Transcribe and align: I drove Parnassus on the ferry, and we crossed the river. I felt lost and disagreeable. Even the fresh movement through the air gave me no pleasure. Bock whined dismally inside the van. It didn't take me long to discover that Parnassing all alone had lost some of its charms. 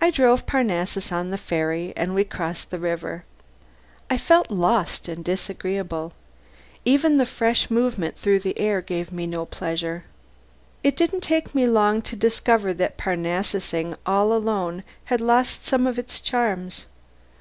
I 0.00 0.12
drove 0.12 0.46
Parnassus 0.46 1.10
on 1.10 1.30
the 1.30 1.36
ferry, 1.36 1.92
and 1.96 2.14
we 2.14 2.22
crossed 2.22 2.70
the 2.70 2.78
river. 2.78 3.24
I 4.08 4.16
felt 4.16 4.52
lost 4.52 5.08
and 5.08 5.24
disagreeable. 5.24 6.12
Even 6.84 7.16
the 7.16 7.26
fresh 7.26 7.68
movement 7.68 8.16
through 8.16 8.38
the 8.38 8.56
air 8.56 8.80
gave 8.80 9.10
me 9.10 9.26
no 9.26 9.44
pleasure. 9.44 10.04
Bock 10.84 10.94
whined 10.94 10.94
dismally 10.94 10.94
inside 10.94 10.94
the 10.94 10.94
van. 10.94 10.94
It 10.94 10.96
didn't 10.96 11.28
take 11.28 11.54
me 11.56 11.66
long 11.66 12.02
to 12.02 12.14
discover 12.14 12.74
that 12.74 12.96
Parnassing 12.96 13.96
all 14.06 14.32
alone 14.32 14.84
had 15.06 15.20
lost 15.20 15.64
some 15.64 15.88
of 15.88 15.98
its 15.98 16.20
charms. 16.20 16.86